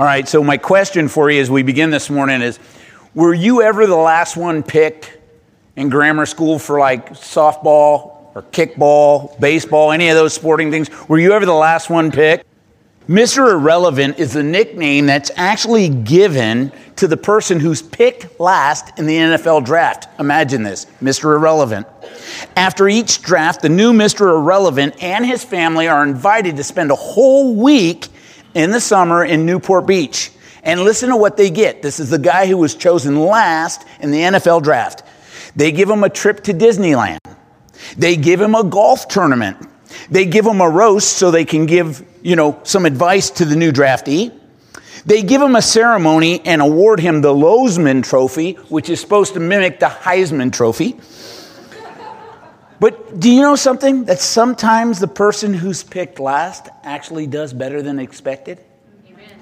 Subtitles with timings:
[0.00, 2.58] All right, so my question for you as we begin this morning is
[3.14, 5.18] Were you ever the last one picked
[5.76, 10.88] in grammar school for like softball or kickball, baseball, any of those sporting things?
[11.06, 12.46] Were you ever the last one picked?
[13.10, 13.52] Mr.
[13.52, 19.16] Irrelevant is the nickname that's actually given to the person who's picked last in the
[19.16, 20.08] NFL draft.
[20.18, 21.36] Imagine this Mr.
[21.36, 21.86] Irrelevant.
[22.56, 24.34] After each draft, the new Mr.
[24.34, 28.08] Irrelevant and his family are invited to spend a whole week
[28.54, 30.30] in the summer in Newport Beach.
[30.62, 31.82] And listen to what they get.
[31.82, 35.02] This is the guy who was chosen last in the NFL draft.
[35.56, 37.18] They give him a trip to Disneyland.
[37.96, 39.56] They give him a golf tournament.
[40.10, 43.56] They give him a roast so they can give, you know, some advice to the
[43.56, 44.32] new draftee.
[45.06, 49.40] They give him a ceremony and award him the Lowsman Trophy, which is supposed to
[49.40, 51.00] mimic the Heisman Trophy.
[52.80, 54.06] But do you know something?
[54.06, 58.58] That sometimes the person who's picked last actually does better than expected?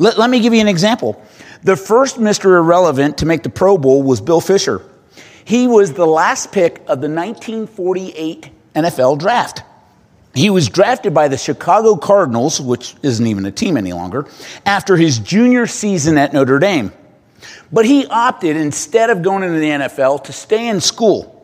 [0.01, 1.23] Let, let, me give you an example.
[1.63, 2.57] The first Mr.
[2.57, 4.83] Irrelevant to make the Pro Bowl was Bill Fisher.
[5.45, 9.63] He was the last pick of the 1948 NFL draft.
[10.35, 14.27] He was drafted by the Chicago Cardinals, which isn't even a team any longer,
[14.67, 16.93] after his junior season at Notre Dame.
[17.73, 21.38] But he opted, instead of going into the NFL, to stay in school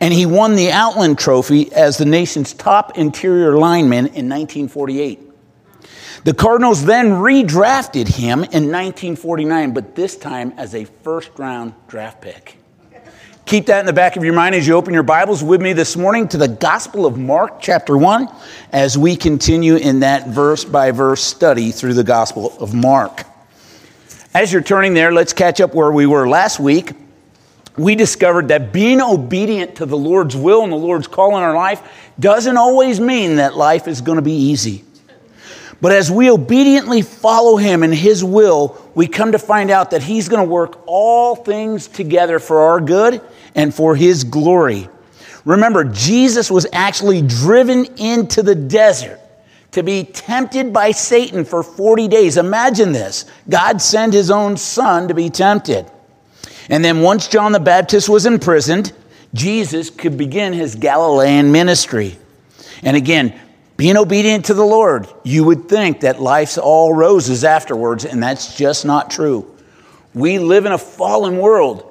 [0.00, 5.20] and he won the Outland Trophy as the nation's top interior lineman in 1948.
[6.24, 12.20] The Cardinals then redrafted him in 1949, but this time as a first round draft
[12.20, 12.56] pick.
[13.46, 15.72] Keep that in the back of your mind as you open your Bibles with me
[15.72, 18.28] this morning to the Gospel of Mark, chapter 1,
[18.72, 23.24] as we continue in that verse by verse study through the Gospel of Mark.
[24.34, 26.92] As you're turning there, let's catch up where we were last week
[27.78, 31.54] we discovered that being obedient to the Lord's will and the Lord's call in our
[31.54, 31.82] life
[32.18, 34.84] doesn't always mean that life is going to be easy.
[35.80, 40.02] But as we obediently follow Him and His will, we come to find out that
[40.02, 43.20] He's going to work all things together for our good
[43.54, 44.88] and for His glory.
[45.44, 49.20] Remember, Jesus was actually driven into the desert
[49.70, 52.36] to be tempted by Satan for 40 days.
[52.36, 55.88] Imagine this God sent His own Son to be tempted.
[56.68, 58.92] And then once John the Baptist was imprisoned,
[59.34, 62.16] Jesus could begin his Galilean ministry.
[62.82, 63.38] And again,
[63.76, 68.56] being obedient to the Lord, you would think that life's all roses afterwards, and that's
[68.56, 69.54] just not true.
[70.14, 71.84] We live in a fallen world.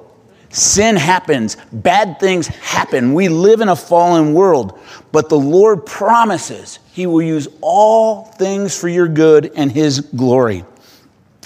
[0.50, 3.14] Sin happens, bad things happen.
[3.14, 4.78] We live in a fallen world,
[5.12, 10.64] but the Lord promises He will use all things for your good and His glory.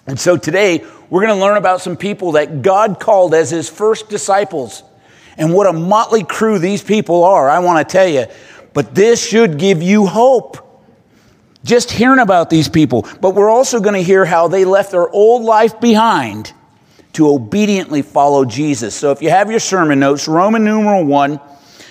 [0.06, 3.68] And so today, we're going to learn about some people that God called as his
[3.68, 4.82] first disciples.
[5.36, 8.24] And what a motley crew these people are, I want to tell you.
[8.72, 10.56] But this should give you hope.
[11.64, 13.06] Just hearing about these people.
[13.20, 16.54] But we're also going to hear how they left their old life behind
[17.12, 18.94] to obediently follow Jesus.
[18.94, 21.42] So if you have your sermon notes, Roman numeral one,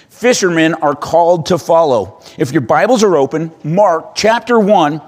[0.10, 2.24] fishermen are called to follow.
[2.40, 5.00] If your Bibles are open, Mark chapter 1,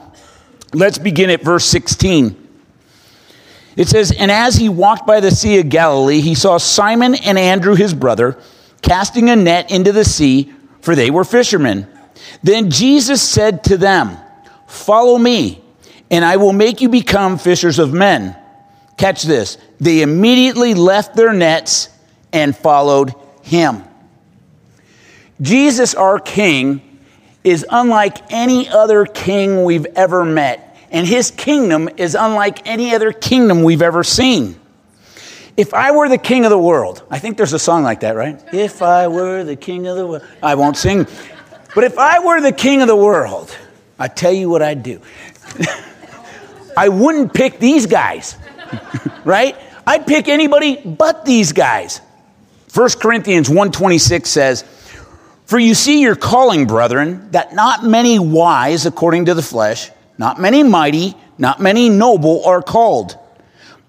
[0.76, 2.43] let's begin at verse 16.
[3.76, 7.38] It says, And as he walked by the Sea of Galilee, he saw Simon and
[7.38, 8.38] Andrew, his brother,
[8.82, 11.88] casting a net into the sea, for they were fishermen.
[12.44, 14.18] Then Jesus said to them,
[14.68, 15.64] Follow me,
[16.12, 18.36] and I will make you become fishers of men.
[18.98, 19.58] Catch this.
[19.80, 21.90] They immediately left their nets
[22.32, 23.84] and followed him.
[25.42, 26.82] Jesus, our King,
[27.44, 33.12] is unlike any other king we've ever met and his kingdom is unlike any other
[33.12, 34.60] kingdom we've ever seen.
[35.58, 38.16] If I were the king of the world, I think there's a song like that,
[38.16, 38.42] right?
[38.54, 41.08] If I were the king of the world, I won't sing.
[41.76, 43.56] But if I were the king of the world,
[43.98, 45.02] I tell you what I'd do.
[46.78, 48.36] I wouldn't pick these guys,
[49.26, 49.56] right?
[49.86, 52.02] I'd pick anybody but these guys.
[52.74, 54.64] 1 Corinthians 1:26 says,
[55.46, 60.40] "For you see your calling, brethren, that not many wise according to the flesh, not
[60.40, 63.18] many mighty, not many noble are called.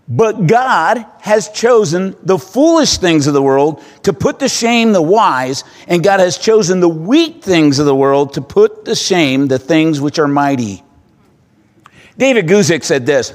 [0.07, 5.01] But God has chosen the foolish things of the world to put to shame the
[5.01, 9.49] wise, and God has chosen the weak things of the world to put to shame
[9.49, 10.83] the things which are mighty.
[12.19, 13.33] David Guzik said this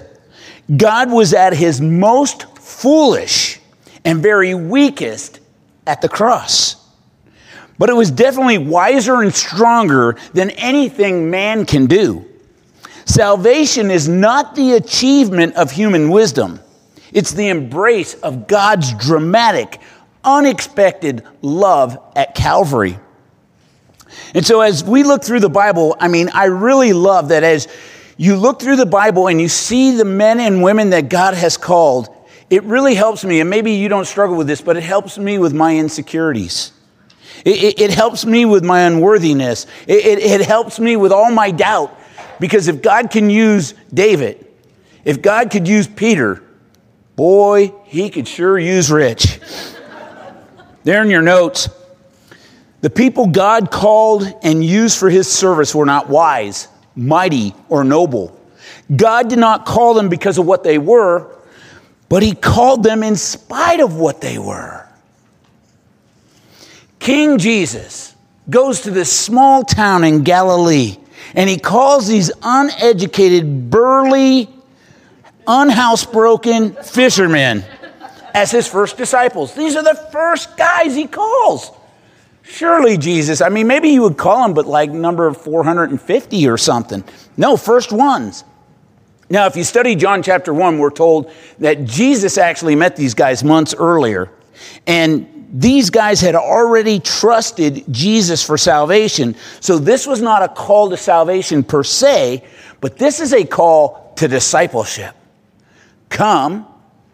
[0.75, 3.59] God was at his most foolish
[4.05, 5.39] and very weakest
[5.87, 6.75] at the cross.
[7.79, 12.28] But it was definitely wiser and stronger than anything man can do.
[13.09, 16.59] Salvation is not the achievement of human wisdom,
[17.11, 19.81] it's the embrace of God's dramatic,
[20.23, 22.99] unexpected love at Calvary.
[24.35, 27.67] And so, as we look through the Bible, I mean, I really love that as
[28.15, 31.57] you look through the Bible and you see the men and women that God has
[31.57, 32.15] called,
[32.51, 33.39] it really helps me.
[33.39, 36.73] And maybe you don't struggle with this, but it helps me with my insecurities.
[37.43, 39.65] It, it, it helps me with my unworthiness.
[39.87, 41.95] It, it helps me with all my doubt.
[42.39, 44.45] Because if God can use David,
[45.03, 46.43] if God could use Peter,
[47.15, 49.39] boy, he could sure use Rich.
[50.83, 51.69] there in your notes.
[52.81, 58.39] The people God called and used for his service were not wise, mighty, or noble.
[58.95, 61.35] God did not call them because of what they were,
[62.07, 64.87] but he called them in spite of what they were.
[66.99, 68.15] King Jesus
[68.49, 70.97] goes to this small town in Galilee
[71.35, 74.49] and he calls these uneducated, burly,
[75.47, 77.63] unhousebroken fishermen
[78.33, 79.53] as his first disciples.
[79.55, 81.71] These are the first guys he calls.
[82.43, 87.03] Surely, Jesus, I mean, maybe you would call them, but like number 450 or something.
[87.37, 88.43] No, first ones.
[89.29, 93.43] Now, if you study John chapter 1, we're told that Jesus actually met these guys
[93.43, 94.31] months earlier.
[94.87, 99.35] And these guys had already trusted Jesus for salvation.
[99.59, 102.43] So this was not a call to salvation per se,
[102.81, 105.15] but this is a call to discipleship.
[106.09, 106.67] Come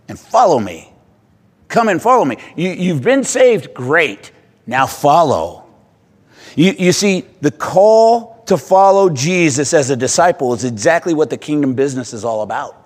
[0.08, 0.92] and follow me.
[1.70, 2.38] Come and follow me.
[2.56, 4.32] You, have been saved, great.
[4.68, 5.66] Now follow.
[6.56, 11.38] You, you see, the call to follow Jesus as a disciple is exactly what the
[11.38, 12.82] kingdom business is all about.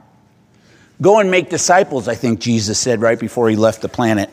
[1.02, 4.30] Go and make disciples, I think Jesus said right before he left the planet.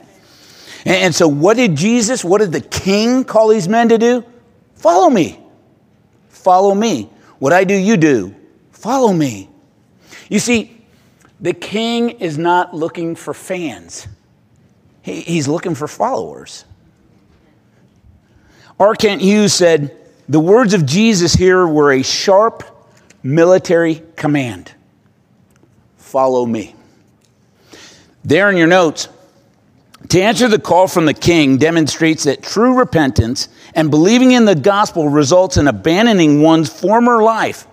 [0.86, 4.24] And, so, what did Jesus, what did the king call these men to do?
[4.76, 5.40] Follow me.
[6.28, 7.10] Follow me.
[7.38, 8.34] What I do, you do.
[8.70, 9.50] Follow me.
[10.28, 10.80] You see,
[11.40, 14.06] the king is not looking for fans,
[15.02, 16.64] he, he's looking for followers.
[18.78, 18.94] R.
[18.94, 19.96] Kent Hughes said,
[20.28, 22.62] The words of Jesus here were a sharp
[23.22, 24.72] military command
[26.06, 26.74] follow me.
[28.24, 29.08] There in your notes,
[30.08, 34.54] to answer the call from the king demonstrates that true repentance and believing in the
[34.54, 37.66] gospel results in abandoning one's former life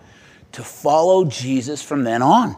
[0.53, 2.55] to follow Jesus from then on.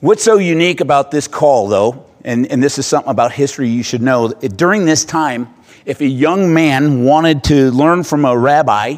[0.00, 3.82] What's so unique about this call, though, and, and this is something about history you
[3.82, 5.48] should know, during this time,
[5.84, 8.96] if a young man wanted to learn from a rabbi,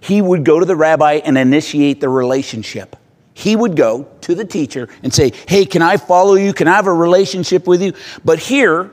[0.00, 2.96] he would go to the rabbi and initiate the relationship.
[3.38, 6.52] He would go to the teacher and say, Hey, can I follow you?
[6.52, 7.92] Can I have a relationship with you?
[8.24, 8.90] But here,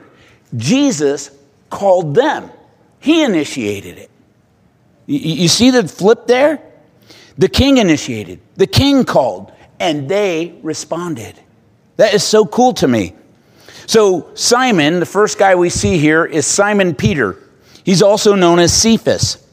[0.56, 1.32] Jesus
[1.68, 2.48] called them,
[3.00, 4.08] He initiated it.
[5.06, 6.62] You see the flip there?
[7.36, 9.50] The king initiated, the king called,
[9.80, 11.34] and they responded.
[11.96, 13.14] That is so cool to me.
[13.86, 17.36] So, Simon, the first guy we see here, is Simon Peter.
[17.82, 19.44] He's also known as Cephas.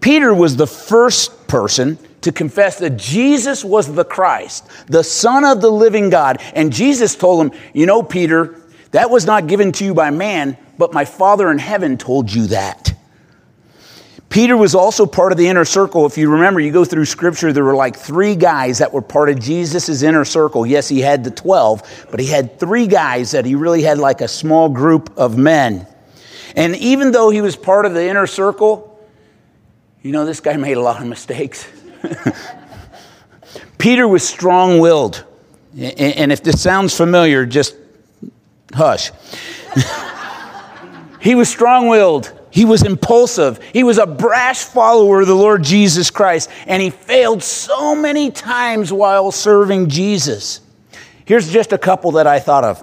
[0.00, 5.60] Peter was the first person to confess that Jesus was the Christ, the Son of
[5.60, 6.40] the living God.
[6.54, 8.60] And Jesus told him, You know, Peter,
[8.90, 12.48] that was not given to you by man, but my Father in heaven told you
[12.48, 12.92] that.
[14.28, 16.04] Peter was also part of the inner circle.
[16.04, 19.30] If you remember, you go through scripture, there were like three guys that were part
[19.30, 20.66] of Jesus' inner circle.
[20.66, 24.20] Yes, he had the 12, but he had three guys that he really had like
[24.20, 25.86] a small group of men.
[26.56, 29.00] And even though he was part of the inner circle,
[30.02, 31.66] you know, this guy made a lot of mistakes.
[33.78, 35.24] Peter was strong willed.
[35.78, 37.76] And if this sounds familiar, just
[38.72, 39.10] hush.
[41.20, 42.32] he was strong willed.
[42.50, 43.60] He was impulsive.
[43.74, 48.30] He was a brash follower of the Lord Jesus Christ, and he failed so many
[48.30, 50.62] times while serving Jesus.
[51.26, 52.82] Here's just a couple that I thought of.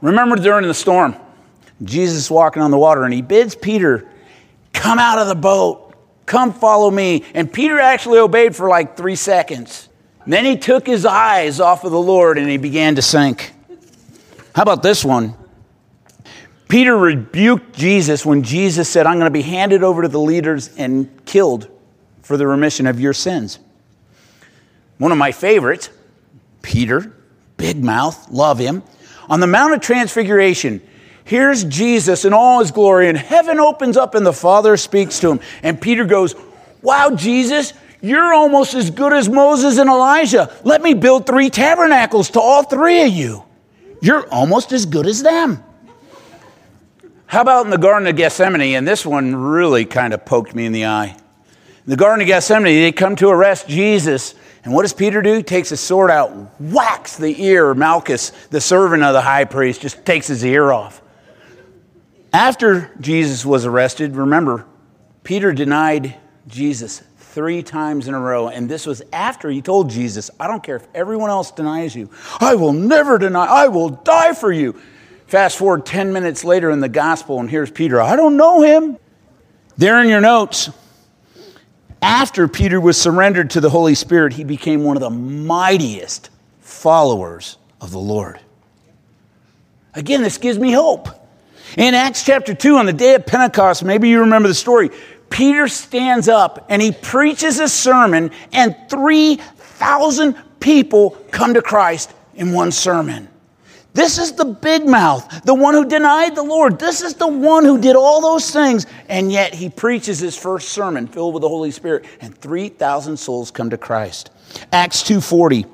[0.00, 1.16] Remember during the storm,
[1.82, 4.08] Jesus walking on the water, and he bids Peter
[4.72, 5.89] come out of the boat,
[6.30, 7.24] come follow me.
[7.34, 9.88] And Peter actually obeyed for like three seconds.
[10.22, 13.52] And then he took his eyes off of the Lord and he began to sink.
[14.54, 15.34] How about this one?
[16.68, 20.70] Peter rebuked Jesus when Jesus said, I'm going to be handed over to the leaders
[20.76, 21.68] and killed
[22.22, 23.58] for the remission of your sins.
[24.98, 25.90] One of my favorites,
[26.62, 27.12] Peter,
[27.56, 28.84] big mouth, love him.
[29.28, 30.80] On the Mount of Transfiguration,
[31.30, 35.30] here's Jesus in all his glory, and heaven opens up and the Father speaks to
[35.30, 35.40] him.
[35.62, 36.34] And Peter goes,
[36.82, 37.72] Wow, Jesus,
[38.02, 40.52] you're almost as good as Moses and Elijah.
[40.64, 43.44] Let me build three tabernacles to all three of you.
[44.02, 45.62] You're almost as good as them.
[47.26, 48.74] How about in the Garden of Gethsemane?
[48.74, 51.10] And this one really kind of poked me in the eye.
[51.10, 54.34] In the Garden of Gethsemane, they come to arrest Jesus.
[54.64, 55.34] And what does Peter do?
[55.34, 57.72] He takes his sword out, whacks the ear.
[57.72, 61.00] Malchus, the servant of the high priest, just takes his ear off.
[62.32, 64.66] After Jesus was arrested, remember,
[65.24, 68.48] Peter denied Jesus three times in a row.
[68.48, 72.10] And this was after he told Jesus, I don't care if everyone else denies you,
[72.40, 74.80] I will never deny, I will die for you.
[75.26, 78.96] Fast forward 10 minutes later in the gospel, and here's Peter, I don't know him.
[79.76, 80.70] There in your notes,
[82.02, 87.58] after Peter was surrendered to the Holy Spirit, he became one of the mightiest followers
[87.80, 88.40] of the Lord.
[89.94, 91.08] Again, this gives me hope.
[91.76, 94.90] In Acts chapter 2, on the day of Pentecost, maybe you remember the story,
[95.28, 102.52] Peter stands up and he preaches a sermon, and 3,000 people come to Christ in
[102.52, 103.28] one sermon.
[103.92, 106.78] This is the big mouth, the one who denied the Lord.
[106.78, 110.70] This is the one who did all those things, and yet he preaches his first
[110.70, 114.30] sermon filled with the Holy Spirit, and 3,000 souls come to Christ.
[114.72, 115.66] Acts 2:40.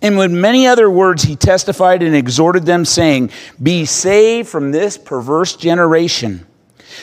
[0.00, 4.96] And with many other words, he testified and exhorted them, saying, Be saved from this
[4.96, 6.46] perverse generation.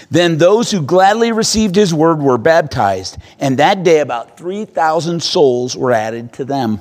[0.09, 5.75] Then those who gladly received his word were baptized, and that day about 3,000 souls
[5.75, 6.79] were added to them.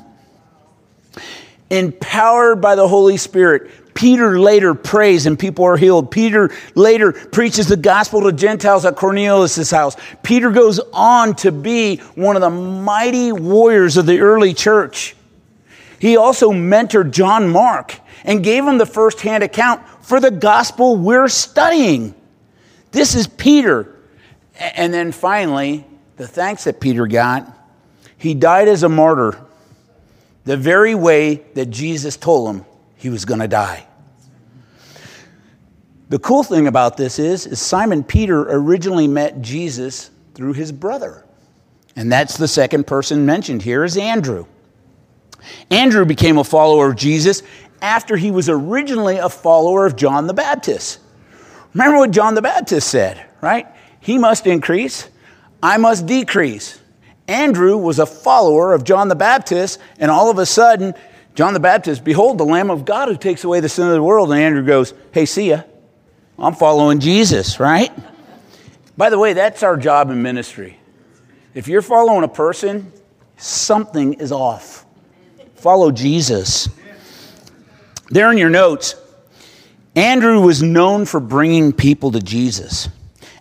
[1.71, 6.11] Empowered by the Holy Spirit, Peter later prays and people are healed.
[6.11, 9.97] Peter later preaches the gospel to Gentiles at Cornelius' house.
[10.23, 15.17] Peter goes on to be one of the mighty warriors of the early church.
[15.99, 21.29] He also mentored John Mark and gave him the firsthand account for the gospel we're
[21.29, 22.15] studying.
[22.91, 23.97] This is Peter.
[24.59, 25.87] And then finally,
[26.17, 27.59] the thanks that Peter got,
[28.17, 29.39] he died as a martyr
[30.45, 32.65] the very way that Jesus told him
[32.97, 33.87] he was going to die.
[36.11, 41.25] The cool thing about this is, is Simon Peter originally met Jesus through his brother.
[41.97, 44.47] And that's the second person mentioned here is Andrew.
[45.71, 47.43] Andrew became a follower of Jesus
[47.83, 51.01] after he was originally a follower of John the Baptist.
[51.75, 53.67] Remember what John the Baptist said, right?
[54.01, 55.09] He must increase,
[55.63, 56.81] I must decrease.
[57.27, 60.95] Andrew was a follower of John the Baptist, and all of a sudden,
[61.35, 64.03] John the Baptist, behold, the Lamb of God who takes away the sin of the
[64.03, 64.31] world.
[64.31, 65.63] And Andrew goes, Hey, see ya.
[66.39, 67.93] I'm following Jesus, right?
[68.97, 70.79] By the way, that's our job in ministry.
[71.55, 72.93] If you're following a person,
[73.37, 74.85] something is off.
[75.65, 76.69] Follow Jesus.
[78.11, 78.97] There in your notes,
[79.97, 82.91] Andrew was known for bringing people to Jesus.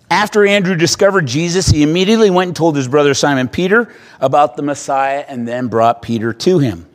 [0.09, 4.61] After Andrew discovered Jesus, he immediately went and told his brother Simon Peter about the
[4.61, 6.85] Messiah and then brought Peter to him.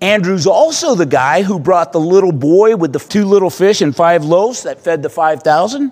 [0.00, 3.96] Andrew's also the guy who brought the little boy with the two little fish and
[3.96, 5.90] five loaves that fed the 5,000.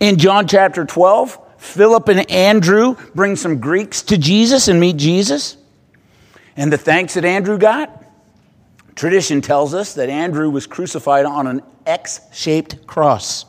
[0.00, 5.56] In John chapter 12, Philip and Andrew bring some Greeks to Jesus and meet Jesus.
[6.56, 8.04] And the thanks that Andrew got?
[8.94, 13.44] Tradition tells us that Andrew was crucified on an X shaped cross.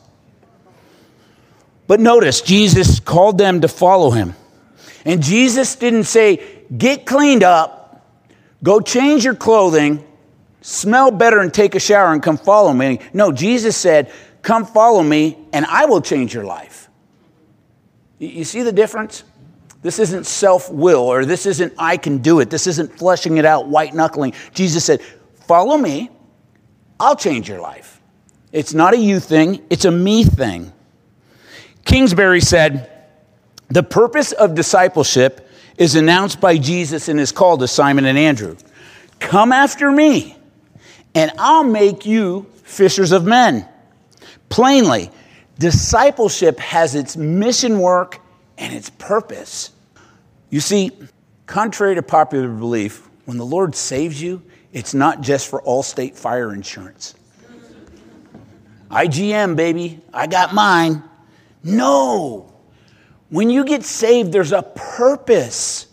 [1.86, 4.34] But notice, Jesus called them to follow him.
[5.06, 8.06] And Jesus didn't say, get cleaned up,
[8.62, 10.04] go change your clothing,
[10.60, 13.00] smell better, and take a shower and come follow me.
[13.14, 14.12] No, Jesus said,
[14.42, 16.90] come follow me, and I will change your life.
[18.18, 19.24] You see the difference?
[19.82, 22.50] This isn't self will, or this isn't I can do it.
[22.50, 24.34] This isn't fleshing it out, white knuckling.
[24.52, 25.00] Jesus said,
[25.46, 26.10] Follow me,
[26.98, 28.00] I'll change your life.
[28.52, 30.72] It's not a you thing, it's a me thing.
[31.84, 32.90] Kingsbury said,
[33.68, 38.56] The purpose of discipleship is announced by Jesus in his call to Simon and Andrew
[39.20, 40.36] Come after me,
[41.14, 43.68] and I'll make you fishers of men.
[44.48, 45.10] Plainly,
[45.58, 48.20] discipleship has its mission work
[48.58, 49.70] and its purpose.
[50.50, 50.92] You see,
[51.46, 56.52] contrary to popular belief, when the Lord saves you, it's not just for Allstate fire
[56.52, 57.14] insurance.
[58.90, 61.02] IGM, baby, I got mine.
[61.62, 62.54] No.
[63.28, 65.87] When you get saved, there's a purpose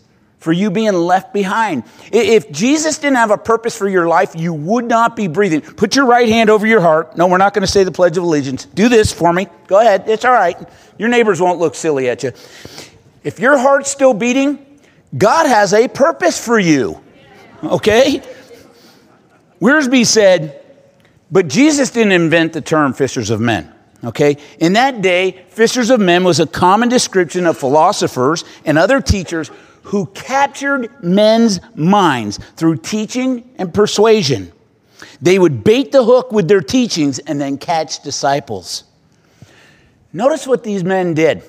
[0.46, 1.82] for you being left behind.
[2.12, 5.60] If Jesus didn't have a purpose for your life, you would not be breathing.
[5.60, 7.16] Put your right hand over your heart.
[7.16, 8.64] No, we're not going to say the Pledge of Allegiance.
[8.66, 9.48] Do this for me.
[9.66, 10.04] Go ahead.
[10.06, 10.56] It's all right.
[10.98, 12.30] Your neighbors won't look silly at you.
[13.24, 14.64] If your heart's still beating,
[15.18, 17.02] God has a purpose for you.
[17.64, 18.22] Okay?
[19.60, 20.62] Wiersbe said,
[21.28, 23.72] but Jesus didn't invent the term fishers of men.
[24.04, 24.36] Okay?
[24.60, 29.50] In that day, fishers of men was a common description of philosophers and other teachers
[29.86, 34.52] who captured men's minds through teaching and persuasion.
[35.22, 38.84] They would bait the hook with their teachings and then catch disciples.
[40.12, 41.42] Notice what these men did.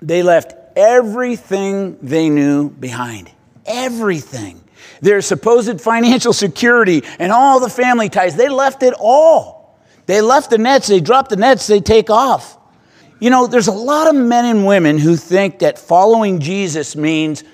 [0.00, 3.30] They left everything they knew behind.
[3.66, 4.62] Everything.
[5.00, 9.78] Their supposed financial security and all the family ties, they left it all.
[10.06, 12.56] They left the nets, they drop the nets, they take off.
[13.22, 17.44] You know, there's a lot of men and women who think that following Jesus means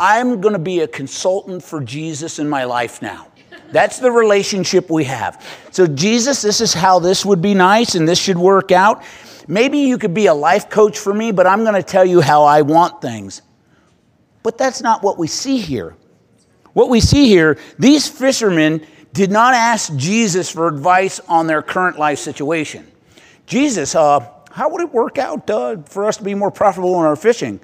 [0.00, 3.28] I'm going to be a consultant for Jesus in my life now.
[3.70, 5.40] That's the relationship we have.
[5.70, 9.04] So, Jesus, this is how this would be nice and this should work out.
[9.46, 12.20] Maybe you could be a life coach for me, but I'm going to tell you
[12.20, 13.42] how I want things.
[14.42, 15.94] But that's not what we see here.
[16.72, 21.96] What we see here, these fishermen did not ask Jesus for advice on their current
[21.96, 22.90] life situation.
[23.46, 27.06] Jesus, uh, how would it work out uh, for us to be more profitable in
[27.06, 27.58] our fishing?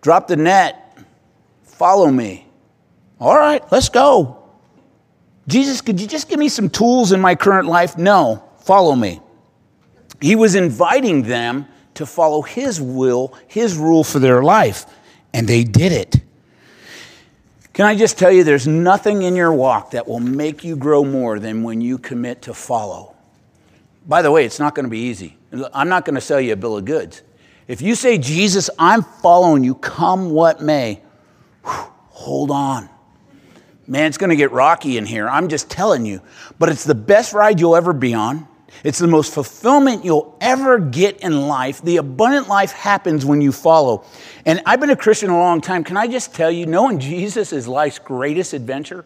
[0.00, 0.96] Drop the net,
[1.64, 2.46] follow me.
[3.18, 4.38] All right, let's go.
[5.48, 7.98] Jesus, could you just give me some tools in my current life?
[7.98, 9.20] No, follow me.
[10.20, 14.86] He was inviting them to follow his will, his rule for their life,
[15.32, 16.20] and they did it.
[17.72, 21.04] Can I just tell you, there's nothing in your walk that will make you grow
[21.04, 23.16] more than when you commit to follow.
[24.06, 25.36] By the way, it's not going to be easy.
[25.72, 27.22] I'm not going to sell you a bill of goods.
[27.66, 31.00] If you say, Jesus, I'm following you, come what may,
[31.64, 31.72] whew,
[32.08, 32.88] hold on.
[33.86, 35.28] Man, it's going to get rocky in here.
[35.28, 36.22] I'm just telling you.
[36.58, 38.48] But it's the best ride you'll ever be on.
[38.82, 41.80] It's the most fulfillment you'll ever get in life.
[41.82, 44.04] The abundant life happens when you follow.
[44.46, 45.84] And I've been a Christian a long time.
[45.84, 49.04] Can I just tell you, knowing Jesus is life's greatest adventure?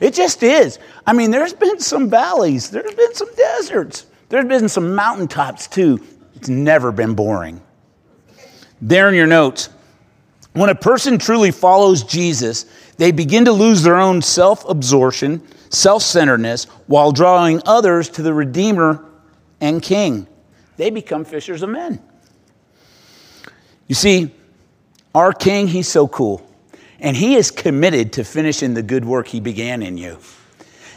[0.00, 0.78] It just is.
[1.06, 6.04] I mean, there's been some valleys, there's been some deserts, there's been some mountaintops too.
[6.34, 7.62] It's never been boring.
[8.82, 9.68] There in your notes,
[10.54, 16.02] when a person truly follows Jesus, they begin to lose their own self absorption, self
[16.02, 19.04] centeredness, while drawing others to the Redeemer
[19.60, 20.26] and King.
[20.78, 22.02] They become fishers of men.
[23.86, 24.32] You see,
[25.14, 26.44] our King, he's so cool.
[26.98, 30.18] And he is committed to finishing the good work he began in you.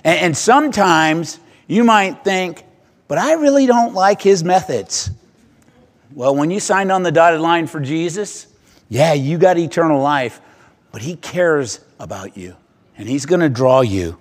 [0.03, 2.63] And, and sometimes you might think,
[3.07, 5.11] but I really don't like his methods.
[6.13, 8.47] Well, when you signed on the dotted line for Jesus,
[8.89, 10.41] yeah, you got eternal life,
[10.91, 12.55] but he cares about you
[12.97, 14.17] and he's going to draw you.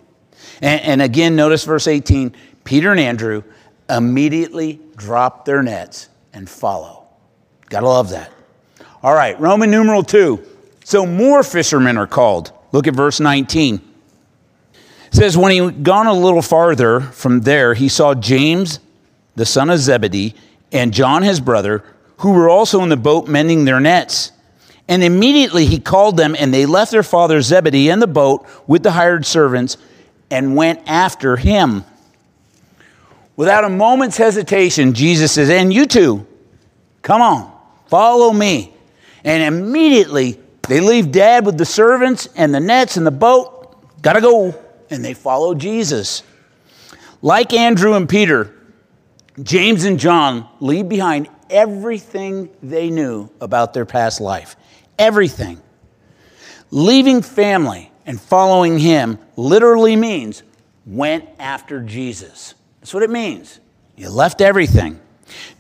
[0.60, 3.42] And, and, again, notice verse 18 Peter and Andrew
[3.88, 7.06] immediately drop their nets and follow.
[7.68, 8.30] Gotta love that.
[9.02, 10.42] All right, Roman numeral 2.
[10.84, 12.52] So more fishermen are called.
[12.72, 13.85] Look at verse 19.
[15.16, 18.80] Says, When he gone a little farther from there, he saw James,
[19.34, 20.34] the son of Zebedee,
[20.70, 21.82] and John his brother,
[22.18, 24.30] who were also in the boat mending their nets.
[24.86, 28.82] And immediately he called them, and they left their father Zebedee in the boat with
[28.82, 29.78] the hired servants
[30.30, 31.86] and went after him.
[33.36, 36.26] Without a moment's hesitation, Jesus says, And you too,
[37.00, 37.50] come on,
[37.86, 38.74] follow me.
[39.24, 44.20] And immediately they leave dad with the servants and the nets and the boat, gotta
[44.20, 44.62] go.
[44.90, 46.22] And they follow Jesus.
[47.22, 48.54] Like Andrew and Peter,
[49.42, 54.56] James and John leave behind everything they knew about their past life
[54.99, 55.60] everything.
[56.70, 60.42] Leaving family and following him literally means
[60.84, 62.54] went after Jesus.
[62.80, 63.60] That's what it means.
[63.96, 65.00] You left everything.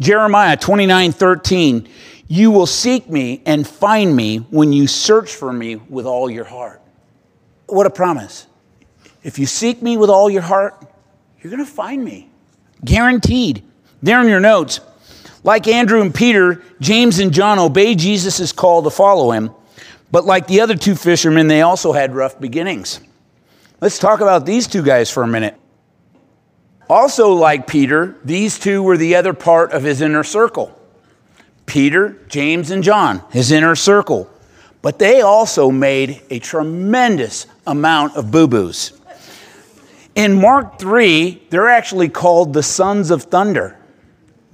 [0.00, 1.88] Jeremiah 29 13,
[2.28, 6.44] you will seek me and find me when you search for me with all your
[6.44, 6.80] heart.
[7.66, 8.46] What a promise.
[9.26, 10.86] If you seek me with all your heart,
[11.40, 12.30] you're going to find me.
[12.84, 13.60] Guaranteed.
[14.00, 14.78] There in your notes,
[15.42, 19.50] like Andrew and Peter, James and John obeyed Jesus' call to follow him.
[20.12, 23.00] But like the other two fishermen, they also had rough beginnings.
[23.80, 25.58] Let's talk about these two guys for a minute.
[26.88, 30.72] Also, like Peter, these two were the other part of his inner circle.
[31.66, 34.30] Peter, James, and John, his inner circle.
[34.82, 38.92] But they also made a tremendous amount of boo boos.
[40.16, 43.78] In Mark 3, they're actually called the sons of thunder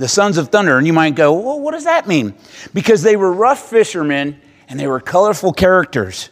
[0.02, 0.78] the sons of thunder.
[0.78, 2.34] And you might go, well, what does that mean?
[2.74, 6.30] Because they were rough fishermen and they were colorful characters.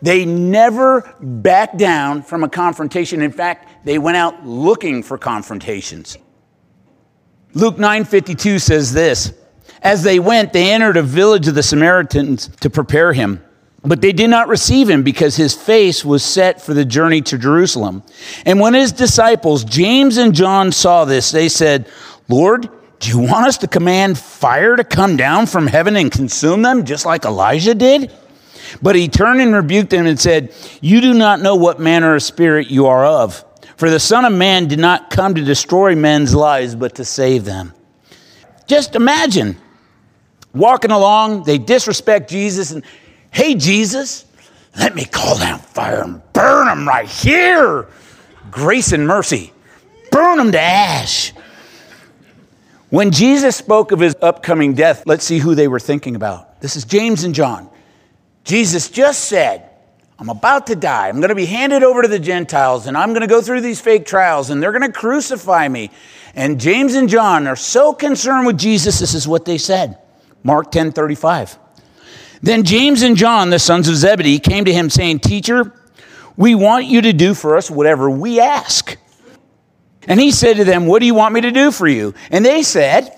[0.00, 3.20] They never backed down from a confrontation.
[3.20, 6.16] In fact, they went out looking for confrontations.
[7.52, 9.34] Luke 9:52 says this,
[9.82, 13.44] as they went, they entered a village of the Samaritans to prepare him.
[13.84, 17.36] But they did not receive him because his face was set for the journey to
[17.36, 18.04] Jerusalem.
[18.46, 21.88] And when his disciples, James and John, saw this, they said,
[22.28, 22.68] Lord,
[23.00, 26.84] do you want us to command fire to come down from heaven and consume them,
[26.84, 28.12] just like Elijah did?
[28.80, 32.22] But he turned and rebuked them and said, You do not know what manner of
[32.22, 33.44] spirit you are of.
[33.76, 37.44] For the Son of Man did not come to destroy men's lives, but to save
[37.44, 37.74] them.
[38.68, 39.56] Just imagine
[40.54, 42.84] walking along, they disrespect Jesus, and
[43.32, 44.24] hey, Jesus,
[44.78, 47.88] let me call down fire and burn them right here.
[48.50, 49.52] Grace and mercy,
[50.10, 51.32] burn them to ash.
[52.90, 56.60] When Jesus spoke of his upcoming death, let's see who they were thinking about.
[56.60, 57.70] This is James and John.
[58.44, 59.70] Jesus just said,
[60.18, 61.08] I'm about to die.
[61.08, 63.62] I'm going to be handed over to the Gentiles, and I'm going to go through
[63.62, 65.90] these fake trials, and they're going to crucify me.
[66.34, 69.98] And James and John are so concerned with Jesus, this is what they said.
[70.44, 71.58] Mark 10 35.
[72.42, 75.72] Then James and John, the sons of Zebedee, came to him saying, Teacher,
[76.36, 78.96] we want you to do for us whatever we ask.
[80.08, 82.14] And he said to them, What do you want me to do for you?
[82.30, 83.16] And they said,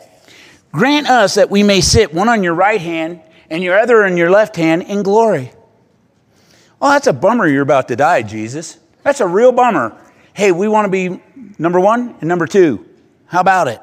[0.72, 4.16] Grant us that we may sit one on your right hand and your other on
[4.16, 5.52] your left hand in glory.
[6.82, 8.78] Oh, that's a bummer you're about to die, Jesus.
[9.04, 9.96] That's a real bummer.
[10.34, 11.22] Hey, we want to be
[11.58, 12.84] number one and number two.
[13.26, 13.80] How about it?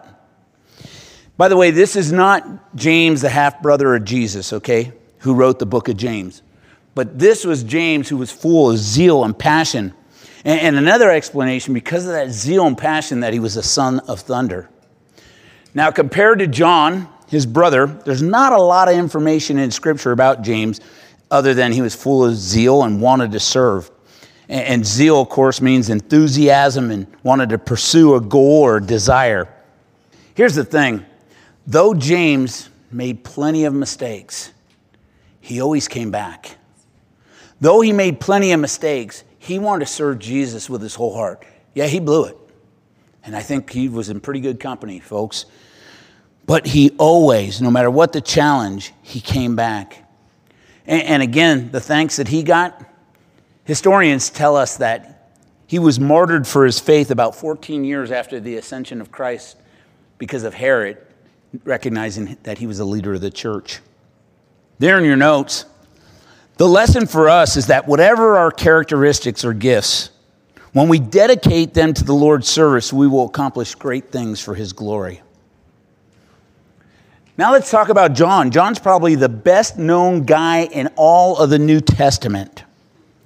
[1.37, 5.59] By the way, this is not James, the half brother of Jesus, okay, who wrote
[5.59, 6.41] the book of James.
[6.93, 9.93] But this was James who was full of zeal and passion
[10.43, 13.99] and, and another explanation, because of that zeal and passion, that he was a son
[14.01, 14.69] of thunder.
[15.73, 20.41] Now, compared to John, his brother, there's not a lot of information in Scripture about
[20.41, 20.81] James
[21.29, 23.89] other than he was full of zeal and wanted to serve.
[24.49, 29.47] And, and zeal, of course, means enthusiasm and wanted to pursue a goal or desire.
[30.33, 31.05] Here's the thing
[31.67, 34.51] though James made plenty of mistakes,
[35.41, 36.55] he always came back.
[37.59, 41.43] Though he made plenty of mistakes, he wanted to serve Jesus with his whole heart.
[41.73, 42.37] Yeah, he blew it.
[43.23, 45.45] And I think he was in pretty good company, folks.
[46.45, 50.09] But he always, no matter what the challenge, he came back.
[50.85, 52.83] And, and again, the thanks that he got,
[53.63, 55.31] historians tell us that
[55.67, 59.57] he was martyred for his faith about 14 years after the ascension of Christ
[60.17, 60.97] because of Herod
[61.63, 63.79] recognizing that he was a leader of the church.
[64.81, 65.65] There in your notes,
[66.57, 70.09] the lesson for us is that whatever our characteristics or gifts,
[70.73, 74.73] when we dedicate them to the Lord's service, we will accomplish great things for His
[74.73, 75.21] glory.
[77.37, 78.49] Now let's talk about John.
[78.49, 82.63] John's probably the best known guy in all of the New Testament.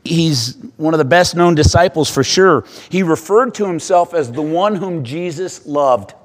[0.03, 2.65] He's one of the best known disciples for sure.
[2.89, 6.15] He referred to himself as the one whom Jesus loved.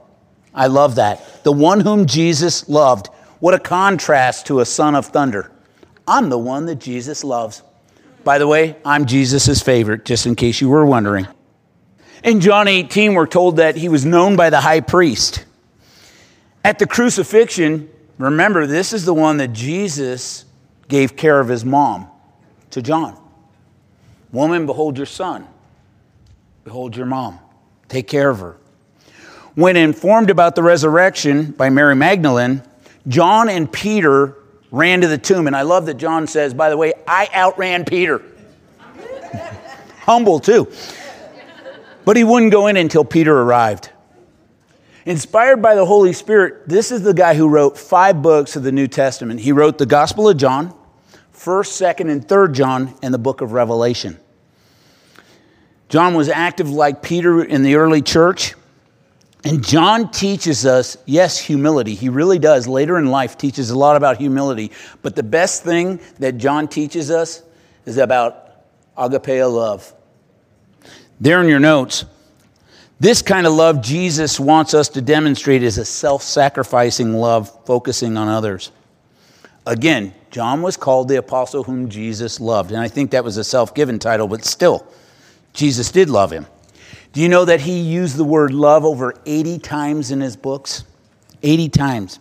[0.52, 1.44] I love that.
[1.44, 3.10] The one whom Jesus loved.
[3.40, 5.50] What a contrast to a son of thunder.
[6.06, 7.62] I'm the one that Jesus loves.
[8.22, 11.26] By the way, I'm Jesus' favorite, just in case you were wondering.
[12.22, 15.46] In John 18, we're told that he was known by the high priest.
[16.62, 20.44] At the crucifixion, remember, this is the one that Jesus
[20.88, 22.08] gave care of his mom
[22.70, 23.18] to John.
[24.32, 25.46] Woman, behold your son.
[26.64, 27.38] Behold your mom.
[27.88, 28.58] Take care of her.
[29.54, 32.62] When informed about the resurrection by Mary Magdalene,
[33.08, 34.36] John and Peter
[34.70, 35.46] ran to the tomb.
[35.46, 38.22] And I love that John says, by the way, I outran Peter.
[40.02, 40.70] Humble too.
[42.04, 43.90] But he wouldn't go in until Peter arrived.
[45.06, 48.72] Inspired by the Holy Spirit, this is the guy who wrote five books of the
[48.72, 49.40] New Testament.
[49.40, 50.74] He wrote the Gospel of John,
[51.34, 54.18] 1st, 2nd, and 3rd John, and the book of Revelation.
[55.88, 58.54] John was active like Peter in the early church.
[59.44, 61.94] And John teaches us, yes, humility.
[61.94, 62.68] He really does.
[62.68, 64.70] Later in life, teaches a lot about humility.
[65.02, 67.42] But the best thing that John teaches us
[67.86, 68.50] is about
[68.98, 69.94] agape love.
[71.20, 72.04] There in your notes,
[72.98, 78.18] this kind of love Jesus wants us to demonstrate is a self sacrificing love focusing
[78.18, 78.72] on others.
[79.66, 82.72] Again, John was called the apostle whom Jesus loved.
[82.72, 84.86] And I think that was a self given title, but still,
[85.54, 86.46] Jesus did love him.
[87.12, 90.84] Do you know that he used the word love over 80 times in his books?
[91.42, 92.20] 80 times.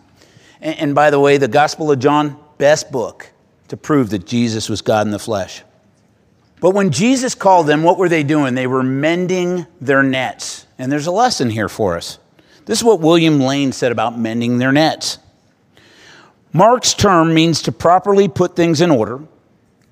[0.60, 3.30] And, and by the way, the Gospel of John, best book
[3.68, 5.62] to prove that Jesus was God in the flesh.
[6.60, 8.54] But when Jesus called them, what were they doing?
[8.54, 10.66] They were mending their nets.
[10.78, 12.18] And there's a lesson here for us.
[12.66, 15.18] This is what William Lane said about mending their nets.
[16.52, 19.20] Mark's term means to properly put things in order,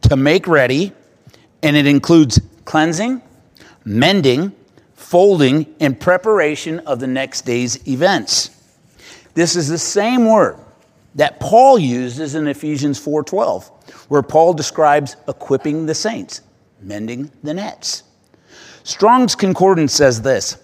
[0.02, 0.92] to make ready,
[1.62, 3.22] and it includes cleansing,
[3.84, 4.52] mending,
[5.08, 8.50] folding in preparation of the next day's events.
[9.32, 10.58] This is the same word
[11.14, 13.70] that Paul uses in Ephesians 4:12,
[14.08, 16.42] where Paul describes equipping the saints,
[16.82, 18.02] mending the nets.
[18.84, 20.58] Strong's concordance says this: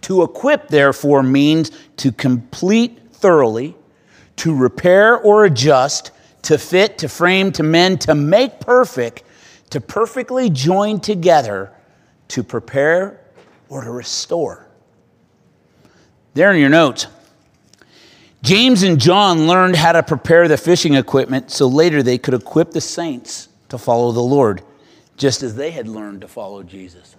[0.00, 3.76] To equip therefore means to complete thoroughly,
[4.36, 6.12] to repair or adjust,
[6.44, 9.22] to fit, to frame, to mend, to make perfect,
[9.68, 11.70] to perfectly join together,
[12.28, 13.20] to prepare
[13.74, 14.68] or to restore.
[16.34, 17.08] There in your notes,
[18.40, 22.70] James and John learned how to prepare the fishing equipment so later they could equip
[22.70, 24.62] the saints to follow the Lord,
[25.16, 27.16] just as they had learned to follow Jesus.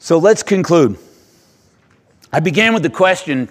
[0.00, 0.98] So let's conclude.
[2.32, 3.48] I began with the question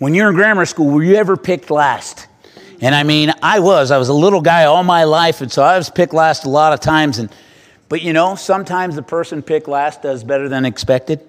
[0.00, 2.26] when you're in grammar school, were you ever picked last?
[2.80, 3.92] And I mean, I was.
[3.92, 6.48] I was a little guy all my life, and so I was picked last a
[6.48, 7.20] lot of times.
[7.20, 7.30] And,
[7.90, 11.20] but you know, sometimes the person picked last does better than expected.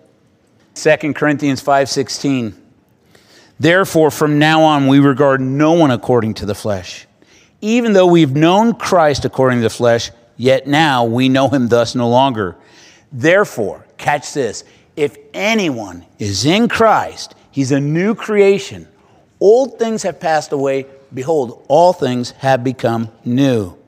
[0.75, 2.53] 2 Corinthians 5:16.
[3.59, 7.07] Therefore, from now on, we regard no one according to the flesh.
[7.61, 11.95] Even though we've known Christ according to the flesh, yet now we know him thus
[11.95, 12.55] no longer.
[13.11, 14.63] Therefore, catch this
[14.95, 18.87] if anyone is in Christ, he's a new creation.
[19.39, 20.85] Old things have passed away.
[21.11, 23.80] Behold, all things have become new.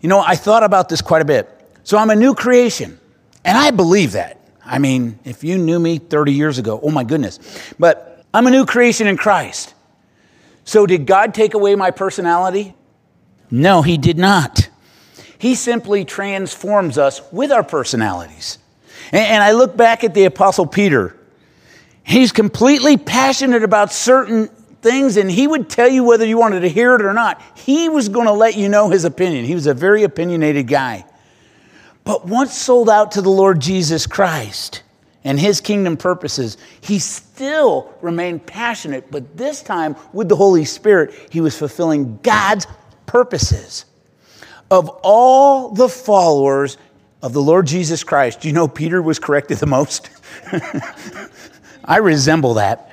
[0.00, 1.48] You know, I thought about this quite a bit.
[1.82, 2.98] So I'm a new creation,
[3.44, 4.40] and I believe that.
[4.64, 7.38] I mean, if you knew me 30 years ago, oh my goodness.
[7.78, 9.74] But I'm a new creation in Christ.
[10.64, 12.74] So did God take away my personality?
[13.50, 14.68] No, He did not.
[15.38, 18.58] He simply transforms us with our personalities.
[19.10, 21.16] And, I look back at the Apostle Peter.
[22.04, 24.50] He's completely passionate about certain
[24.82, 27.40] things, and he would tell you whether you wanted to hear it or not.
[27.54, 29.44] He was going to let you know his opinion.
[29.44, 31.04] He was a very opinionated guy.
[32.04, 34.82] But once sold out to the Lord Jesus Christ
[35.22, 41.14] and his kingdom purposes, he still remained passionate, but this time with the Holy Spirit,
[41.30, 42.66] he was fulfilling God's
[43.06, 43.84] purposes.
[44.70, 46.78] Of all the followers
[47.22, 50.10] of the Lord Jesus Christ, do you know Peter was corrected the most?
[51.84, 52.89] I resemble that.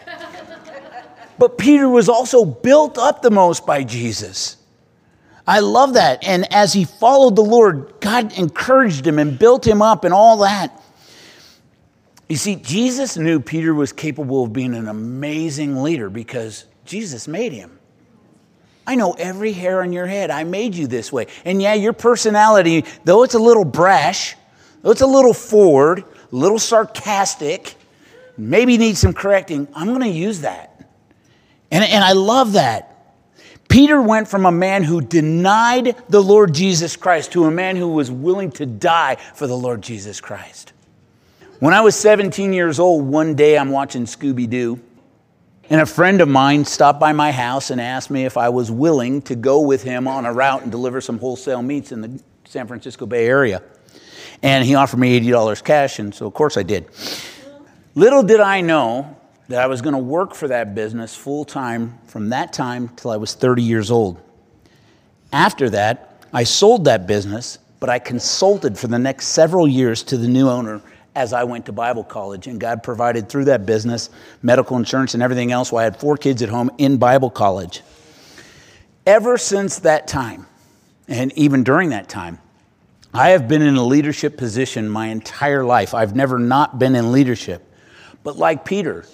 [1.39, 4.57] But Peter was also built up the most by Jesus.
[5.45, 6.23] I love that.
[6.23, 10.37] And as he followed the Lord, God encouraged him and built him up and all
[10.39, 10.83] that.
[12.27, 17.53] You see, Jesus knew Peter was capable of being an amazing leader because Jesus made
[17.53, 17.79] him.
[18.85, 20.31] I know every hair on your head.
[20.31, 21.27] I made you this way.
[21.45, 24.35] And yeah, your personality, though it's a little brash,
[24.81, 27.75] though it's a little forward, a little sarcastic,
[28.37, 30.66] maybe needs some correcting, I'm going to use that.
[31.71, 32.93] And, and I love that.
[33.69, 37.89] Peter went from a man who denied the Lord Jesus Christ to a man who
[37.89, 40.73] was willing to die for the Lord Jesus Christ.
[41.59, 44.79] When I was 17 years old, one day I'm watching Scooby Doo,
[45.69, 48.71] and a friend of mine stopped by my house and asked me if I was
[48.71, 52.21] willing to go with him on a route and deliver some wholesale meats in the
[52.45, 53.61] San Francisco Bay Area.
[54.43, 56.85] And he offered me $80 cash, and so of course I did.
[57.95, 59.17] Little did I know
[59.47, 63.11] that I was going to work for that business full time from that time till
[63.11, 64.21] I was 30 years old.
[65.31, 70.17] After that, I sold that business, but I consulted for the next several years to
[70.17, 70.81] the new owner
[71.15, 72.47] as I went to Bible college.
[72.47, 74.09] And God provided through that business
[74.41, 75.71] medical insurance and everything else.
[75.71, 77.81] While I had four kids at home in Bible college.
[79.05, 80.45] Ever since that time,
[81.07, 82.39] and even during that time,
[83.13, 85.93] I have been in a leadership position my entire life.
[85.93, 87.63] I've never not been in leadership.
[88.23, 89.05] But like Peter,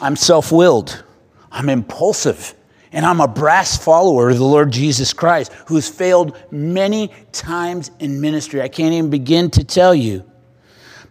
[0.00, 1.04] I'm self willed,
[1.50, 2.54] I'm impulsive,
[2.92, 8.20] and I'm a brass follower of the Lord Jesus Christ who's failed many times in
[8.20, 8.62] ministry.
[8.62, 10.24] I can't even begin to tell you.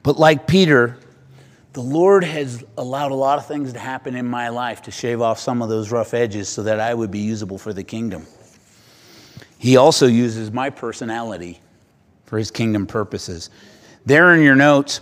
[0.03, 0.97] But like Peter,
[1.73, 5.21] the Lord has allowed a lot of things to happen in my life to shave
[5.21, 8.25] off some of those rough edges so that I would be usable for the kingdom.
[9.59, 11.59] He also uses my personality
[12.25, 13.49] for his kingdom purposes.
[14.05, 15.01] There in your notes,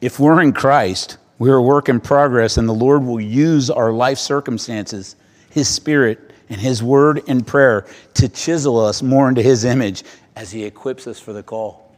[0.00, 3.92] if we're in Christ, we're a work in progress, and the Lord will use our
[3.92, 5.16] life circumstances,
[5.50, 10.04] His Spirit, and His Word and prayer to chisel us more into His image
[10.36, 11.92] as He equips us for the call.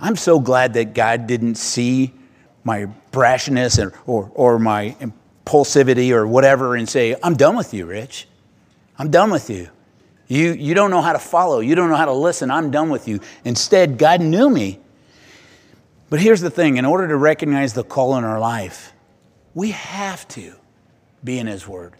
[0.00, 2.12] I'm so glad that God didn't see
[2.64, 7.86] my brashness or, or, or my impulsivity or whatever and say, I'm done with you,
[7.86, 8.28] Rich.
[8.98, 9.68] I'm done with you.
[10.28, 11.60] You, you don't know how to follow.
[11.60, 12.50] You don't know how to listen.
[12.50, 13.20] I'm done with you.
[13.44, 14.80] Instead, God knew me
[16.12, 18.92] but here's the thing in order to recognize the call in our life,
[19.54, 20.52] we have to
[21.24, 21.94] be in His Word.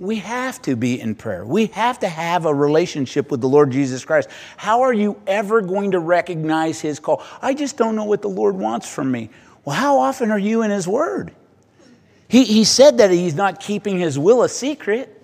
[0.00, 1.46] We have to be in prayer.
[1.46, 4.28] We have to have a relationship with the Lord Jesus Christ.
[4.56, 7.22] How are you ever going to recognize His call?
[7.40, 9.30] I just don't know what the Lord wants from me.
[9.64, 11.30] Well, how often are you in His Word?
[12.26, 15.22] He, he said that He's not keeping His will a secret.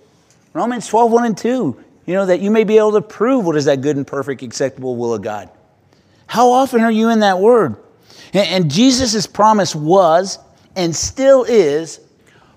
[0.52, 1.84] Romans 12, 1 and 2.
[2.06, 4.42] You know, that you may be able to prove what is that good and perfect,
[4.42, 5.50] acceptable will of God.
[6.28, 7.74] How often are you in that Word?
[8.32, 10.38] And Jesus' promise was
[10.76, 12.00] and still is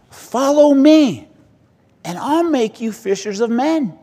[0.10, 1.28] follow me,
[2.04, 3.98] and I'll make you fishers of men.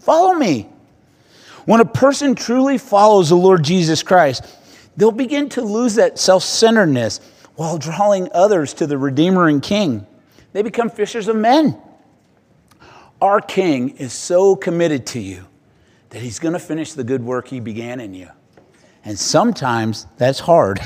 [0.00, 0.68] Follow me.
[1.66, 4.44] When a person truly follows the Lord Jesus Christ,
[4.96, 7.20] they'll begin to lose that self centeredness
[7.54, 10.06] while drawing others to the Redeemer and King.
[10.52, 11.78] They become fishers of men.
[13.20, 15.46] Our King is so committed to you
[16.08, 18.28] that he's going to finish the good work he began in you.
[19.04, 20.80] And sometimes that's hard.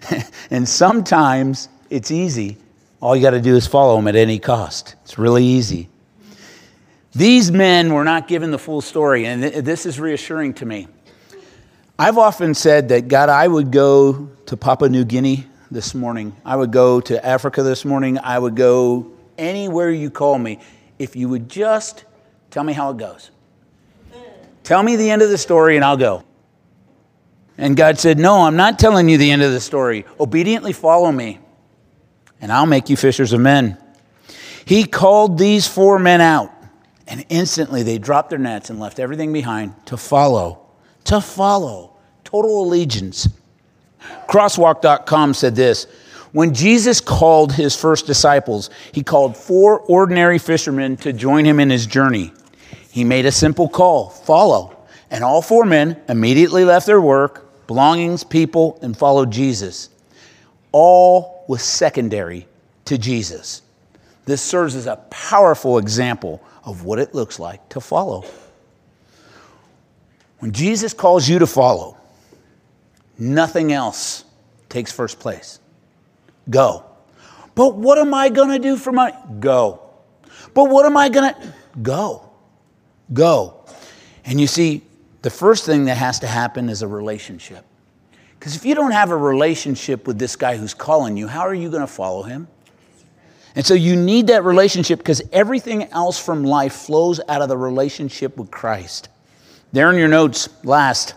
[0.50, 2.58] and sometimes It's easy.
[3.00, 4.94] All you got to do is follow him at any cost.
[5.04, 5.88] It's really easy.
[7.14, 10.88] These men were not given the full story, and this is reassuring to me.
[11.98, 16.36] I've often said that, God, I would go to Papua New Guinea this morning.
[16.44, 18.18] I would go to Africa this morning.
[18.18, 20.60] I would go anywhere you call me
[20.98, 22.04] if you would just
[22.50, 23.30] tell me how it goes.
[24.62, 26.24] Tell me the end of the story and I'll go.
[27.58, 30.06] And God said, No, I'm not telling you the end of the story.
[30.18, 31.40] Obediently follow me,
[32.40, 33.76] and I'll make you fishers of men.
[34.64, 36.52] He called these four men out,
[37.08, 40.66] and instantly they dropped their nets and left everything behind to follow.
[41.04, 41.96] To follow.
[42.22, 43.28] Total allegiance.
[44.28, 45.86] Crosswalk.com said this
[46.32, 51.70] When Jesus called his first disciples, he called four ordinary fishermen to join him in
[51.70, 52.32] his journey.
[52.92, 54.76] He made a simple call follow.
[55.10, 59.90] And all four men immediately left their work, belongings, people, and followed Jesus.
[60.72, 62.48] All was secondary
[62.86, 63.62] to Jesus.
[64.24, 68.24] This serves as a powerful example of what it looks like to follow.
[70.40, 71.98] When Jesus calls you to follow,
[73.18, 74.24] Nothing else
[74.68, 75.58] takes first place.
[76.48, 76.84] Go.
[77.54, 79.16] But what am I going to do for money?
[79.40, 79.82] Go.
[80.54, 82.30] But what am I going to go?
[83.12, 83.64] Go.
[84.24, 84.82] And you see,
[85.22, 87.64] the first thing that has to happen is a relationship.
[88.38, 91.54] Because if you don't have a relationship with this guy who's calling you, how are
[91.54, 92.46] you going to follow him?
[93.56, 97.56] And so you need that relationship because everything else from life flows out of the
[97.56, 99.08] relationship with Christ.
[99.72, 101.14] There in your notes, last,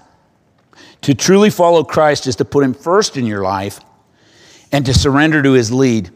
[1.01, 3.79] to truly follow Christ is to put him first in your life
[4.71, 6.09] and to surrender to his lead.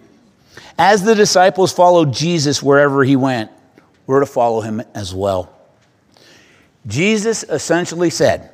[0.78, 3.52] As the disciples followed Jesus wherever he went,
[4.08, 5.55] we're to follow him as well.
[6.88, 8.52] Jesus essentially said,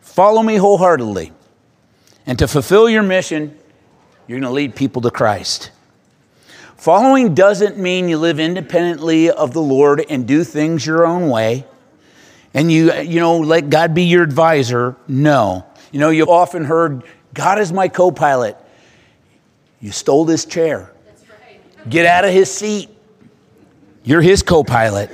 [0.00, 1.32] Follow me wholeheartedly.
[2.26, 3.56] And to fulfill your mission,
[4.26, 5.70] you're going to lead people to Christ.
[6.76, 11.66] Following doesn't mean you live independently of the Lord and do things your own way
[12.56, 14.96] and you, you know, let God be your advisor.
[15.06, 15.66] No.
[15.92, 18.56] You know, you've often heard, God is my co pilot.
[19.78, 20.90] You stole this chair.
[21.28, 21.90] Right.
[21.90, 22.88] Get out of his seat.
[24.04, 25.10] You're his co pilot.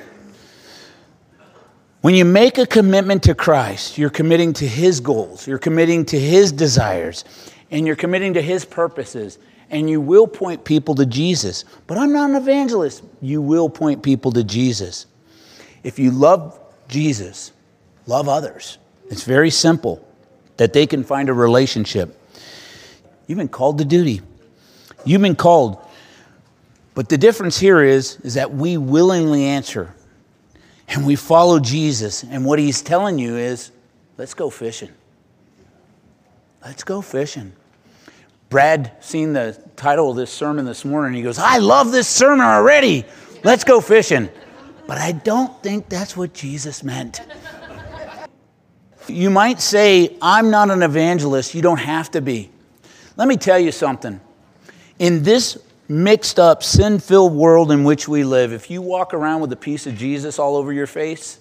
[2.02, 6.18] When you make a commitment to Christ, you're committing to his goals, you're committing to
[6.18, 7.24] his desires,
[7.70, 9.38] and you're committing to his purposes.
[9.70, 11.64] And you will point people to Jesus.
[11.86, 13.02] But I'm not an evangelist.
[13.22, 15.06] You will point people to Jesus.
[15.82, 17.52] If you love Jesus,
[18.06, 18.76] love others.
[19.08, 20.06] It's very simple
[20.58, 22.20] that they can find a relationship.
[23.26, 24.20] You've been called to duty.
[25.06, 25.78] You've been called.
[26.94, 29.94] But the difference here is, is that we willingly answer
[30.92, 32.22] and we follow Jesus.
[32.22, 33.70] And what he's telling you is,
[34.18, 34.90] let's go fishing.
[36.64, 37.52] Let's go fishing.
[38.50, 41.14] Brad seen the title of this sermon this morning.
[41.14, 43.04] He goes, I love this sermon already.
[43.42, 44.28] Let's go fishing.
[44.86, 47.22] But I don't think that's what Jesus meant.
[49.08, 51.54] You might say, I'm not an evangelist.
[51.54, 52.50] You don't have to be.
[53.16, 54.20] Let me tell you something.
[54.98, 55.58] In this
[55.92, 59.56] mixed up, sin filled world in which we live, if you walk around with a
[59.56, 61.38] peace of Jesus all over your face,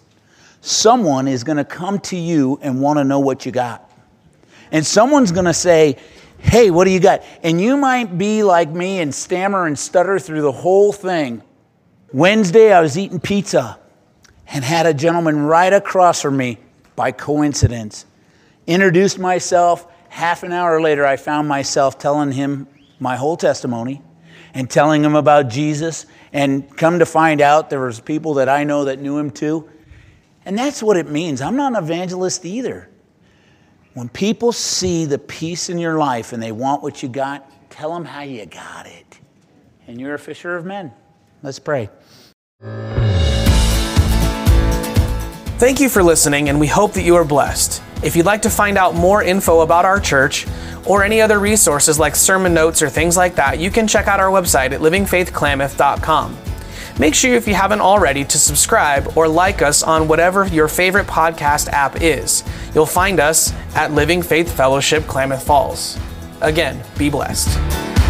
[0.60, 3.90] someone is going to come to you and want to know what you got.
[4.72, 5.98] And someone's going to say,
[6.38, 7.24] Hey, what do you got?
[7.44, 11.44] And you might be like me and stammer and stutter through the whole thing.
[12.12, 13.80] Wednesday, I was eating pizza
[14.48, 16.58] and had a gentleman right across from me
[16.96, 18.06] by coincidence.
[18.66, 19.88] Introduced myself.
[20.10, 22.68] Half an hour later, I found myself telling him
[23.00, 24.02] my whole testimony
[24.54, 26.06] and telling him about Jesus.
[26.34, 29.70] And come to find out, there was people that I know that knew him too.
[30.46, 31.42] And that's what it means.
[31.42, 32.90] I'm not an evangelist either.
[33.94, 37.94] When people see the peace in your life and they want what you got, tell
[37.94, 39.20] them how you got it.
[39.88, 40.94] And you're a fisher of men.
[41.44, 41.90] Let's pray.
[45.58, 47.84] Thank you for listening, and we hope that you are blessed.
[48.04, 50.48] If you'd like to find out more info about our church
[50.86, 54.20] or any other resources like sermon notes or things like that, you can check out
[54.20, 56.38] our website at livingfaithklamath.com.
[57.00, 61.08] Make sure, if you haven't already, to subscribe or like us on whatever your favorite
[61.08, 62.44] podcast app is.
[62.76, 65.98] You'll find us at Living Faith Fellowship Klamath Falls.
[66.42, 68.01] Again, be blessed.